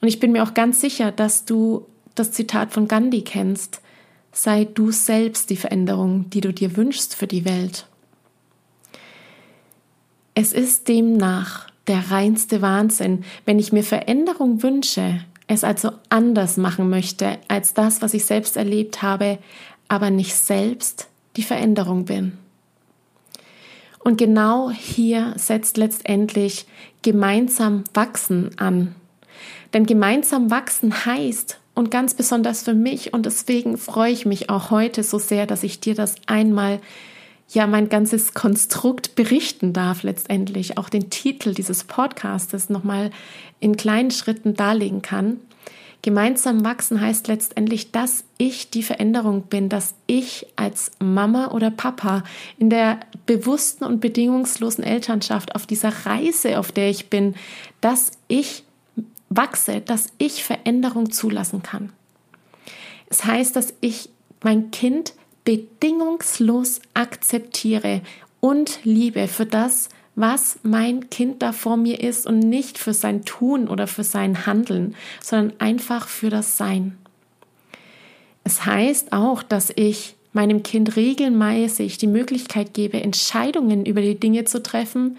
Und 0.00 0.08
ich 0.08 0.20
bin 0.20 0.32
mir 0.32 0.42
auch 0.42 0.54
ganz 0.54 0.80
sicher, 0.80 1.12
dass 1.12 1.44
du 1.44 1.86
das 2.14 2.32
Zitat 2.32 2.72
von 2.72 2.88
Gandhi 2.88 3.22
kennst 3.22 3.80
sei 4.32 4.64
du 4.64 4.90
selbst 4.90 5.50
die 5.50 5.56
Veränderung, 5.56 6.30
die 6.30 6.40
du 6.40 6.52
dir 6.52 6.76
wünschst 6.76 7.14
für 7.14 7.26
die 7.26 7.44
Welt. 7.44 7.86
Es 10.34 10.52
ist 10.52 10.88
demnach 10.88 11.68
der 11.86 12.10
reinste 12.10 12.62
Wahnsinn, 12.62 13.24
wenn 13.44 13.58
ich 13.58 13.72
mir 13.72 13.82
Veränderung 13.82 14.62
wünsche, 14.62 15.20
es 15.48 15.64
also 15.64 15.90
anders 16.08 16.56
machen 16.56 16.88
möchte 16.88 17.38
als 17.48 17.74
das, 17.74 18.02
was 18.02 18.14
ich 18.14 18.24
selbst 18.24 18.56
erlebt 18.56 19.02
habe, 19.02 19.38
aber 19.88 20.10
nicht 20.10 20.36
selbst 20.36 21.08
die 21.36 21.42
Veränderung 21.42 22.04
bin. 22.04 22.38
Und 23.98 24.16
genau 24.16 24.70
hier 24.70 25.34
setzt 25.36 25.76
letztendlich 25.76 26.66
gemeinsam 27.02 27.84
wachsen 27.92 28.58
an. 28.58 28.94
Denn 29.74 29.86
gemeinsam 29.86 30.50
wachsen 30.50 31.04
heißt, 31.04 31.59
und 31.80 31.90
ganz 31.90 32.12
besonders 32.12 32.62
für 32.62 32.74
mich. 32.74 33.14
Und 33.14 33.24
deswegen 33.24 33.78
freue 33.78 34.12
ich 34.12 34.26
mich 34.26 34.50
auch 34.50 34.70
heute 34.70 35.02
so 35.02 35.18
sehr, 35.18 35.46
dass 35.46 35.62
ich 35.62 35.80
dir 35.80 35.94
das 35.94 36.14
einmal, 36.26 36.78
ja, 37.48 37.66
mein 37.66 37.88
ganzes 37.88 38.34
Konstrukt 38.34 39.14
berichten 39.14 39.72
darf, 39.72 40.02
letztendlich 40.02 40.76
auch 40.76 40.90
den 40.90 41.08
Titel 41.08 41.54
dieses 41.54 41.84
Podcastes 41.84 42.68
nochmal 42.68 43.10
in 43.60 43.76
kleinen 43.78 44.10
Schritten 44.10 44.54
darlegen 44.54 45.00
kann. 45.00 45.38
Gemeinsam 46.02 46.64
wachsen 46.64 47.00
heißt 47.00 47.28
letztendlich, 47.28 47.92
dass 47.92 48.24
ich 48.36 48.70
die 48.70 48.82
Veränderung 48.82 49.44
bin, 49.44 49.70
dass 49.70 49.94
ich 50.06 50.46
als 50.56 50.92
Mama 50.98 51.50
oder 51.50 51.70
Papa 51.70 52.24
in 52.58 52.68
der 52.68 53.00
bewussten 53.24 53.84
und 53.84 54.00
bedingungslosen 54.00 54.84
Elternschaft 54.84 55.54
auf 55.54 55.66
dieser 55.66 55.92
Reise, 56.04 56.58
auf 56.58 56.72
der 56.72 56.90
ich 56.90 57.08
bin, 57.08 57.34
dass 57.80 58.12
ich 58.28 58.64
wachse, 59.30 59.80
dass 59.80 60.08
ich 60.18 60.44
Veränderung 60.44 61.10
zulassen 61.10 61.62
kann. 61.62 61.92
Es 63.06 63.24
heißt, 63.24 63.56
dass 63.56 63.72
ich 63.80 64.10
mein 64.42 64.70
Kind 64.70 65.14
bedingungslos 65.44 66.80
akzeptiere 66.94 68.02
und 68.40 68.80
liebe 68.84 69.28
für 69.28 69.46
das, 69.46 69.88
was 70.16 70.58
mein 70.62 71.08
Kind 71.08 71.42
da 71.42 71.52
vor 71.52 71.76
mir 71.76 72.00
ist 72.00 72.26
und 72.26 72.40
nicht 72.40 72.78
für 72.78 72.92
sein 72.92 73.24
Tun 73.24 73.68
oder 73.68 73.86
für 73.86 74.04
sein 74.04 74.46
Handeln, 74.46 74.94
sondern 75.22 75.58
einfach 75.60 76.08
für 76.08 76.28
das 76.28 76.56
Sein. 76.56 76.98
Es 78.44 78.66
heißt 78.66 79.12
auch, 79.12 79.42
dass 79.42 79.72
ich 79.74 80.16
meinem 80.32 80.62
Kind 80.62 80.96
regelmäßig 80.96 81.98
die 81.98 82.06
Möglichkeit 82.06 82.74
gebe, 82.74 83.02
Entscheidungen 83.02 83.86
über 83.86 84.00
die 84.00 84.18
Dinge 84.18 84.44
zu 84.44 84.62
treffen, 84.62 85.18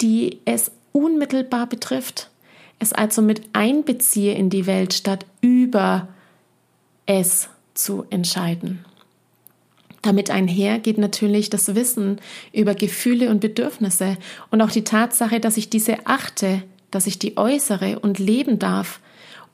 die 0.00 0.40
es 0.44 0.70
unmittelbar 0.92 1.66
betrifft 1.66 2.30
es 2.78 2.92
also 2.92 3.22
mit 3.22 3.42
einbeziehe 3.52 4.34
in 4.34 4.50
die 4.50 4.66
Welt, 4.66 4.94
statt 4.94 5.26
über 5.40 6.08
es 7.06 7.48
zu 7.74 8.04
entscheiden. 8.10 8.84
Damit 10.02 10.30
einher 10.30 10.78
geht 10.78 10.98
natürlich 10.98 11.48
das 11.48 11.74
Wissen 11.74 12.20
über 12.52 12.74
Gefühle 12.74 13.30
und 13.30 13.40
Bedürfnisse 13.40 14.18
und 14.50 14.60
auch 14.60 14.70
die 14.70 14.84
Tatsache, 14.84 15.40
dass 15.40 15.56
ich 15.56 15.70
diese 15.70 16.06
achte, 16.06 16.62
dass 16.90 17.06
ich 17.06 17.18
die 17.18 17.38
äußere 17.38 17.98
und 18.00 18.18
leben 18.18 18.58
darf 18.58 19.00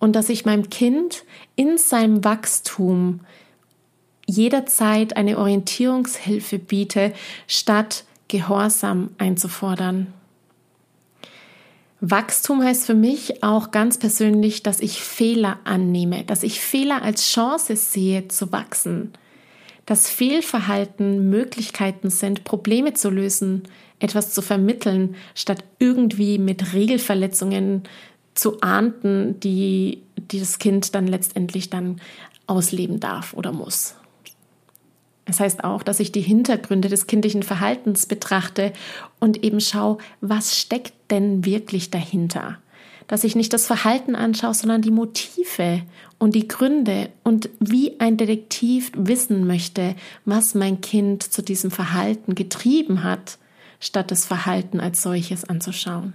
und 0.01 0.17
dass 0.17 0.29
ich 0.29 0.45
meinem 0.45 0.69
Kind 0.69 1.25
in 1.55 1.79
seinem 1.79 2.25
Wachstum 2.25 3.21
jederzeit 4.27 5.17
eine 5.17 5.39
Orientierungshilfe 5.39 6.59
biete, 6.59 7.13
statt 7.47 8.05
Gehorsam 8.29 9.11
einzufordern. 9.19 10.13
Wachstum 12.01 12.63
heißt 12.63 12.87
für 12.87 12.95
mich 12.95 13.43
auch 13.43 13.71
ganz 13.71 13.99
persönlich, 13.99 14.63
dass 14.63 14.81
ich 14.81 15.03
Fehler 15.03 15.59
annehme, 15.65 16.25
dass 16.25 16.43
ich 16.43 16.61
Fehler 16.61 17.03
als 17.03 17.31
Chance 17.31 17.77
sehe 17.77 18.29
zu 18.29 18.53
wachsen, 18.53 19.13
dass 19.85 20.09
Fehlverhalten 20.09 21.29
Möglichkeiten 21.29 22.09
sind, 22.09 22.45
Probleme 22.45 22.95
zu 22.95 23.11
lösen, 23.11 23.65
etwas 23.99 24.33
zu 24.33 24.41
vermitteln, 24.41 25.15
statt 25.35 25.63
irgendwie 25.79 26.39
mit 26.39 26.73
Regelverletzungen 26.73 27.83
zu 28.35 28.63
ahnden, 28.63 29.39
die, 29.41 30.03
die 30.17 30.41
das 30.41 30.59
Kind 30.59 30.95
dann 30.95 31.07
letztendlich 31.07 31.69
dann 31.69 32.01
ausleben 32.47 32.99
darf 32.99 33.35
oder 33.35 33.53
muss. 33.53 33.95
Das 35.31 35.39
heißt 35.39 35.63
auch, 35.63 35.85
dass 35.85 36.01
ich 36.01 36.11
die 36.11 36.23
Hintergründe 36.23 36.89
des 36.89 37.07
kindlichen 37.07 37.45
Verhaltens 37.45 38.07
betrachte 38.07 38.73
und 39.21 39.45
eben 39.45 39.61
schaue, 39.61 39.99
was 40.21 40.59
steckt 40.59 40.93
denn 41.13 41.45
wirklich 41.45 41.93
dahinter. 41.93 42.59
Dass 43.07 43.23
ich 43.23 43.37
nicht 43.37 43.53
das 43.53 43.69
Verhalten 43.69 44.17
anschaue, 44.17 44.55
sondern 44.55 44.83
die 44.83 44.91
Motive 44.91 45.83
und 46.19 46.35
die 46.35 46.49
Gründe 46.49 47.11
und 47.23 47.49
wie 47.61 48.01
ein 48.01 48.17
Detektiv 48.17 48.91
wissen 48.97 49.47
möchte, 49.47 49.95
was 50.25 50.57
mein 50.57 50.81
Kind 50.81 51.23
zu 51.23 51.43
diesem 51.43 51.71
Verhalten 51.71 52.35
getrieben 52.35 53.05
hat, 53.05 53.39
statt 53.79 54.11
das 54.11 54.27
Verhalten 54.27 54.81
als 54.81 55.01
solches 55.01 55.45
anzuschauen. 55.45 56.15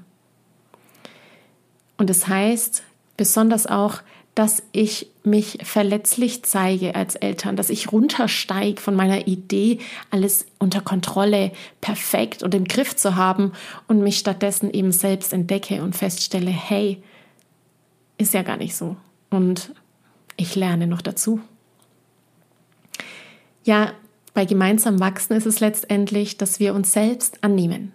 Und 1.97 2.09
es 2.09 2.19
das 2.19 2.27
heißt 2.27 2.83
besonders 3.15 3.65
auch, 3.65 4.01
dass 4.35 4.61
ich 4.73 5.07
mich 5.23 5.59
verletzlich 5.63 6.43
zeige 6.43 6.93
als 6.93 7.15
Eltern, 7.15 7.55
dass 7.55 7.69
ich 7.69 7.91
runtersteige 7.91 8.81
von 8.81 8.93
meiner 8.93 9.27
Idee, 9.27 9.79
alles 10.11 10.45
unter 10.59 10.81
Kontrolle, 10.81 11.51
perfekt 11.79 12.43
und 12.43 12.53
im 12.53 12.65
Griff 12.65 12.95
zu 12.95 13.15
haben 13.15 13.53
und 13.87 14.01
mich 14.01 14.17
stattdessen 14.17 14.71
eben 14.71 14.91
selbst 14.91 15.31
entdecke 15.31 15.81
und 15.81 15.95
feststelle, 15.95 16.51
hey, 16.51 17.01
ist 18.17 18.33
ja 18.33 18.43
gar 18.43 18.57
nicht 18.57 18.75
so. 18.75 18.97
Und 19.29 19.73
ich 20.37 20.55
lerne 20.55 20.85
noch 20.85 21.01
dazu. 21.01 21.39
Ja, 23.63 23.93
bei 24.33 24.43
gemeinsam 24.43 24.99
Wachsen 24.99 25.33
ist 25.33 25.45
es 25.45 25.61
letztendlich, 25.61 26.37
dass 26.37 26.59
wir 26.59 26.75
uns 26.75 26.91
selbst 26.91 27.41
annehmen, 27.41 27.93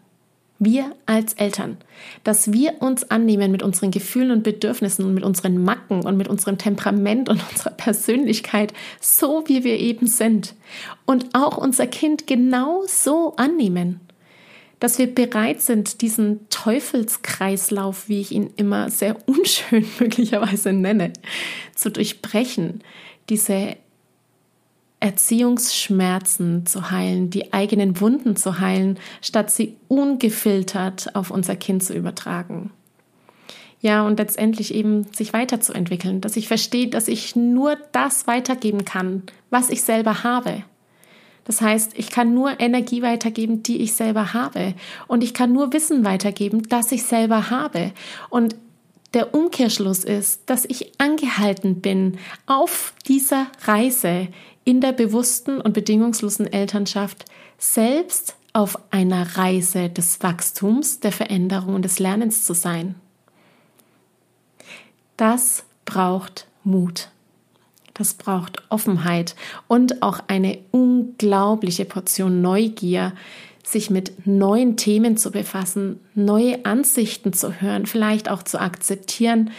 wir 0.60 0.94
als 1.06 1.32
Eltern, 1.34 1.78
dass 2.22 2.52
wir 2.52 2.80
uns 2.80 3.10
annehmen 3.10 3.50
mit 3.50 3.62
unseren 3.62 3.90
Gefühlen 3.90 4.30
und 4.30 4.42
Bedürfnissen 4.42 5.04
und 5.06 5.14
mit 5.14 5.24
unseren 5.24 5.64
Macken 5.64 6.04
und 6.04 6.16
mit 6.16 6.28
unserem 6.28 6.58
Temperament 6.58 7.28
und 7.28 7.42
unserer 7.50 7.72
Persönlichkeit, 7.72 8.72
so 9.00 9.44
wie 9.46 9.64
wir 9.64 9.78
eben 9.78 10.06
sind. 10.06 10.54
Und 11.06 11.34
auch 11.34 11.56
unser 11.56 11.86
Kind 11.86 12.26
genau 12.26 12.84
so 12.86 13.34
annehmen. 13.36 14.00
Dass 14.80 14.98
wir 14.98 15.14
bereit 15.14 15.60
sind, 15.60 16.00
diesen 16.00 16.48
Teufelskreislauf, 16.48 18.08
wie 18.08 18.20
ich 18.20 18.32
ihn 18.32 18.50
immer 18.56 18.90
sehr 18.90 19.16
unschön 19.26 19.86
möglicherweise 19.98 20.72
nenne, 20.72 21.12
zu 21.74 21.90
durchbrechen. 21.90 22.82
Diese 23.30 23.76
Erziehungsschmerzen 25.00 26.66
zu 26.66 26.90
heilen, 26.90 27.30
die 27.30 27.52
eigenen 27.52 28.00
Wunden 28.00 28.36
zu 28.36 28.60
heilen, 28.60 28.98
statt 29.22 29.50
sie 29.50 29.76
ungefiltert 29.88 31.16
auf 31.16 31.30
unser 31.30 31.56
Kind 31.56 31.82
zu 31.82 31.94
übertragen. 31.94 32.70
Ja, 33.80 34.06
und 34.06 34.18
letztendlich 34.18 34.74
eben 34.74 35.04
sich 35.14 35.32
weiterzuentwickeln, 35.32 36.20
dass 36.20 36.36
ich 36.36 36.48
verstehe, 36.48 36.88
dass 36.88 37.08
ich 37.08 37.34
nur 37.34 37.78
das 37.92 38.26
weitergeben 38.26 38.84
kann, 38.84 39.22
was 39.48 39.70
ich 39.70 39.82
selber 39.82 40.22
habe. 40.22 40.64
Das 41.44 41.62
heißt, 41.62 41.92
ich 41.98 42.10
kann 42.10 42.34
nur 42.34 42.60
Energie 42.60 43.00
weitergeben, 43.00 43.62
die 43.62 43.78
ich 43.78 43.94
selber 43.94 44.34
habe. 44.34 44.74
Und 45.08 45.24
ich 45.24 45.32
kann 45.32 45.52
nur 45.52 45.72
Wissen 45.72 46.04
weitergeben, 46.04 46.68
das 46.68 46.92
ich 46.92 47.04
selber 47.04 47.48
habe. 47.48 47.92
Und 48.28 48.54
der 49.14 49.34
Umkehrschluss 49.34 50.04
ist, 50.04 50.48
dass 50.48 50.64
ich 50.64 50.92
angehalten 50.98 51.80
bin, 51.80 52.18
auf 52.46 52.94
dieser 53.08 53.48
Reise 53.64 54.28
in 54.70 54.80
der 54.80 54.92
bewussten 54.92 55.60
und 55.60 55.72
bedingungslosen 55.72 56.46
Elternschaft 56.46 57.24
selbst 57.58 58.36
auf 58.52 58.78
einer 58.92 59.36
Reise 59.36 59.88
des 59.88 60.22
Wachstums, 60.22 61.00
der 61.00 61.10
Veränderung 61.10 61.74
und 61.74 61.84
des 61.84 61.98
Lernens 61.98 62.44
zu 62.44 62.54
sein. 62.54 62.94
Das 65.16 65.64
braucht 65.86 66.46
Mut. 66.62 67.08
Das 67.94 68.14
braucht 68.14 68.62
Offenheit 68.68 69.34
und 69.66 70.02
auch 70.02 70.20
eine 70.28 70.60
unglaubliche 70.70 71.84
Portion 71.84 72.40
Neugier, 72.40 73.12
sich 73.64 73.90
mit 73.90 74.24
neuen 74.24 74.76
Themen 74.76 75.16
zu 75.16 75.32
befassen, 75.32 75.98
neue 76.14 76.64
Ansichten 76.64 77.32
zu 77.32 77.60
hören, 77.60 77.86
vielleicht 77.86 78.28
auch 78.28 78.44
zu 78.44 78.60
akzeptieren, 78.60 79.50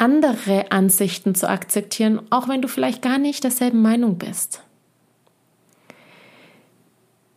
andere 0.00 0.70
Ansichten 0.70 1.34
zu 1.34 1.48
akzeptieren, 1.48 2.20
auch 2.30 2.48
wenn 2.48 2.62
du 2.62 2.68
vielleicht 2.68 3.02
gar 3.02 3.18
nicht 3.18 3.44
derselben 3.44 3.82
Meinung 3.82 4.18
bist. 4.18 4.62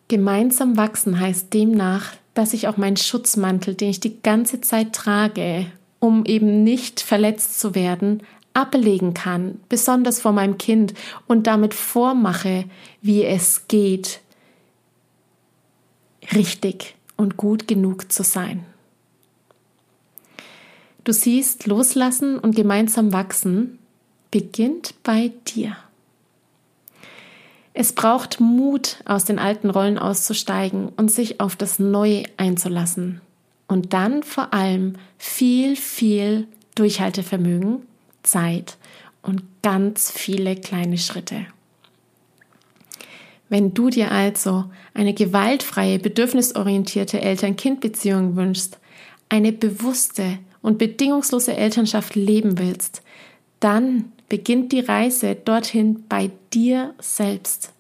Gemeinsam 0.08 0.76
wachsen 0.76 1.20
heißt 1.20 1.54
demnach, 1.54 2.14
dass 2.34 2.54
ich 2.54 2.68
auch 2.68 2.78
meinen 2.78 2.98
Schutzmantel, 2.98 3.76
den 3.76 3.90
ich 3.90 4.00
die 4.00 4.22
ganze 4.22 4.62
Zeit 4.62 4.94
trage, 4.94 5.68
um 6.00 6.26
eben 6.26 6.64
nicht 6.64 7.02
verletzt 7.02 7.60
zu 7.60 7.76
werden, 7.76 8.24
ablegen 8.54 9.14
kann, 9.14 9.60
besonders 9.70 10.20
vor 10.20 10.32
meinem 10.32 10.58
Kind 10.58 10.94
und 11.28 11.48
damit 11.48 11.74
vormache, 11.74 12.66
wie 13.02 13.24
es 13.24 13.68
geht, 13.68 14.22
richtig 16.34 16.96
und 17.16 17.38
gut 17.38 17.68
genug 17.68 18.12
zu 18.12 18.24
sein. 18.24 18.66
Du 21.04 21.14
siehst, 21.14 21.66
loslassen 21.66 22.38
und 22.40 22.56
gemeinsam 22.56 23.14
wachsen 23.14 23.80
beginnt 24.32 24.94
bei 25.04 25.32
dir. 25.48 25.76
Es 27.74 27.94
braucht 27.94 28.40
Mut, 28.40 28.98
aus 29.06 29.26
den 29.26 29.40
alten 29.40 29.70
Rollen 29.70 29.98
auszusteigen 29.98 30.90
und 30.90 31.10
sich 31.10 31.40
auf 31.40 31.56
das 31.56 31.80
Neue 31.80 32.24
einzulassen. 32.38 33.22
Und 33.68 33.94
dann 33.94 34.24
vor 34.24 34.54
allem 34.54 34.96
viel, 35.18 35.76
viel 35.76 36.48
Durchhaltevermögen, 36.76 37.84
Zeit 38.24 38.78
und 39.22 39.44
ganz 39.62 40.12
viele 40.12 40.56
kleine 40.56 40.98
Schritte. 40.98 41.46
Wenn 43.48 43.74
du 43.74 43.90
dir 43.90 44.12
also 44.12 44.66
eine 44.94 45.14
gewaltfreie, 45.14 46.00
bedürfnisorientierte 46.00 47.22
Eltern-Kind-Beziehung 47.22 48.36
wünschst, 48.36 48.78
eine 49.30 49.52
bewusste 49.52 50.40
und 50.62 50.78
bedingungslose 50.78 51.56
Elternschaft 51.56 52.16
leben 52.16 52.60
willst, 52.60 53.02
dann 53.60 54.12
beginnt 54.30 54.72
die 54.72 54.80
Reise 54.80 55.36
dorthin 55.36 56.06
bei 56.08 56.32
dir 56.54 56.94
selbst. 57.00 57.74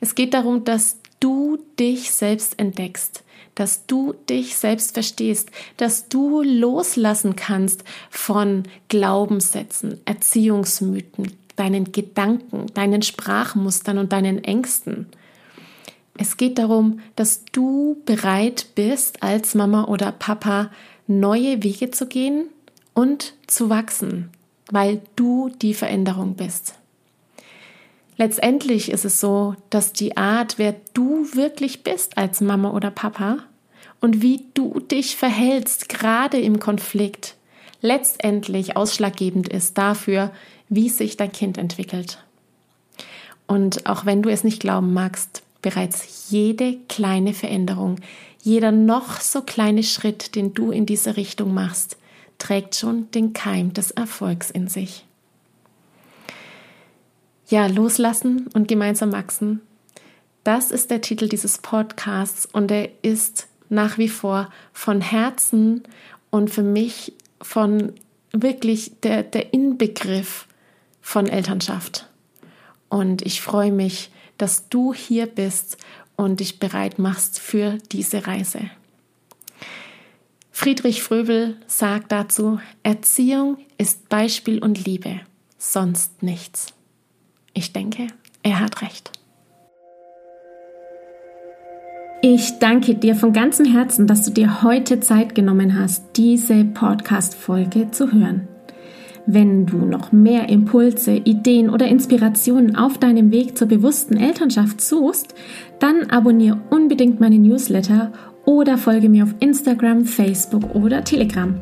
Es 0.00 0.14
geht 0.14 0.34
darum, 0.34 0.64
dass 0.64 0.98
du 1.20 1.58
dich 1.78 2.10
selbst 2.10 2.58
entdeckst, 2.58 3.22
dass 3.54 3.86
du 3.86 4.14
dich 4.28 4.56
selbst 4.56 4.94
verstehst, 4.94 5.50
dass 5.76 6.08
du 6.08 6.42
loslassen 6.42 7.36
kannst 7.36 7.84
von 8.08 8.64
Glaubenssätzen, 8.88 10.00
Erziehungsmythen, 10.06 11.32
deinen 11.56 11.92
Gedanken, 11.92 12.66
deinen 12.72 13.02
Sprachmustern 13.02 13.98
und 13.98 14.12
deinen 14.12 14.42
Ängsten. 14.42 15.06
Es 16.16 16.36
geht 16.36 16.58
darum, 16.58 17.00
dass 17.16 17.44
du 17.52 18.00
bereit 18.06 18.68
bist, 18.74 19.22
als 19.22 19.54
Mama 19.54 19.84
oder 19.84 20.12
Papa 20.12 20.70
neue 21.10 21.62
Wege 21.62 21.90
zu 21.90 22.06
gehen 22.06 22.46
und 22.94 23.34
zu 23.46 23.68
wachsen, 23.68 24.30
weil 24.70 25.02
du 25.16 25.50
die 25.60 25.74
Veränderung 25.74 26.34
bist. 26.34 26.74
Letztendlich 28.16 28.90
ist 28.90 29.04
es 29.04 29.20
so, 29.20 29.56
dass 29.70 29.92
die 29.92 30.16
Art, 30.16 30.58
wer 30.58 30.76
du 30.94 31.26
wirklich 31.34 31.82
bist 31.82 32.18
als 32.18 32.40
Mama 32.40 32.70
oder 32.70 32.90
Papa 32.90 33.38
und 34.00 34.22
wie 34.22 34.44
du 34.54 34.78
dich 34.80 35.16
verhältst, 35.16 35.88
gerade 35.88 36.38
im 36.38 36.60
Konflikt, 36.60 37.36
letztendlich 37.80 38.76
ausschlaggebend 38.76 39.48
ist 39.48 39.78
dafür, 39.78 40.32
wie 40.68 40.90
sich 40.90 41.16
dein 41.16 41.32
Kind 41.32 41.58
entwickelt. 41.58 42.22
Und 43.46 43.86
auch 43.86 44.06
wenn 44.06 44.22
du 44.22 44.28
es 44.28 44.44
nicht 44.44 44.60
glauben 44.60 44.92
magst, 44.92 45.42
bereits 45.62 46.30
jede 46.30 46.78
kleine 46.88 47.34
Veränderung, 47.34 47.96
jeder 48.42 48.72
noch 48.72 49.20
so 49.20 49.42
kleine 49.42 49.82
Schritt, 49.82 50.34
den 50.34 50.54
du 50.54 50.70
in 50.70 50.86
diese 50.86 51.16
Richtung 51.16 51.52
machst, 51.52 51.98
trägt 52.38 52.74
schon 52.74 53.10
den 53.10 53.32
Keim 53.32 53.72
des 53.72 53.90
Erfolgs 53.90 54.50
in 54.50 54.68
sich. 54.68 55.04
Ja, 57.48 57.66
loslassen 57.66 58.48
und 58.54 58.68
gemeinsam 58.68 59.12
wachsen. 59.12 59.60
Das 60.44 60.70
ist 60.70 60.90
der 60.90 61.00
Titel 61.00 61.28
dieses 61.28 61.58
Podcasts 61.58 62.46
und 62.46 62.70
er 62.70 62.88
ist 63.02 63.48
nach 63.68 63.98
wie 63.98 64.08
vor 64.08 64.48
von 64.72 65.00
Herzen 65.00 65.82
und 66.30 66.50
für 66.50 66.62
mich 66.62 67.12
von 67.42 67.92
wirklich 68.32 69.00
der, 69.02 69.22
der 69.22 69.52
Inbegriff 69.52 70.46
von 71.00 71.26
Elternschaft. 71.26 72.08
Und 72.88 73.22
ich 73.22 73.40
freue 73.40 73.72
mich, 73.72 74.10
dass 74.40 74.68
du 74.68 74.94
hier 74.94 75.26
bist 75.26 75.76
und 76.16 76.40
dich 76.40 76.58
bereit 76.58 76.98
machst 76.98 77.38
für 77.38 77.78
diese 77.92 78.26
Reise. 78.26 78.70
Friedrich 80.50 81.02
Fröbel 81.02 81.56
sagt 81.66 82.12
dazu, 82.12 82.60
Erziehung 82.82 83.58
ist 83.78 84.08
Beispiel 84.08 84.58
und 84.58 84.84
Liebe, 84.84 85.20
sonst 85.56 86.22
nichts. 86.22 86.74
Ich 87.54 87.72
denke, 87.72 88.08
er 88.42 88.60
hat 88.60 88.82
recht. 88.82 89.10
Ich 92.22 92.58
danke 92.58 92.94
dir 92.94 93.14
von 93.14 93.32
ganzem 93.32 93.64
Herzen, 93.64 94.06
dass 94.06 94.22
du 94.26 94.30
dir 94.30 94.62
heute 94.62 95.00
Zeit 95.00 95.34
genommen 95.34 95.78
hast, 95.78 96.04
diese 96.16 96.64
Podcast-Folge 96.64 97.90
zu 97.92 98.12
hören. 98.12 98.46
Wenn 99.26 99.66
du 99.66 99.78
noch 99.78 100.12
mehr 100.12 100.48
Impulse, 100.48 101.12
Ideen 101.12 101.70
oder 101.70 101.86
Inspirationen 101.86 102.76
auf 102.76 102.98
deinem 102.98 103.30
Weg 103.30 103.56
zur 103.56 103.68
bewussten 103.68 104.16
Elternschaft 104.16 104.80
suchst, 104.80 105.34
dann 105.78 106.10
abonniere 106.10 106.58
unbedingt 106.70 107.20
meine 107.20 107.38
Newsletter 107.38 108.12
oder 108.44 108.78
folge 108.78 109.08
mir 109.08 109.24
auf 109.24 109.34
Instagram, 109.40 110.04
Facebook 110.04 110.74
oder 110.74 111.04
Telegram. 111.04 111.60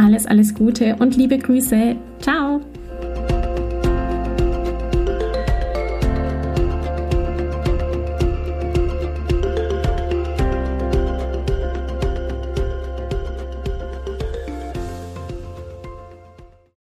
Alles, 0.00 0.24
alles 0.24 0.54
Gute 0.54 0.96
und 0.98 1.16
liebe 1.16 1.36
Grüße. 1.36 1.94
Ciao. 2.20 2.62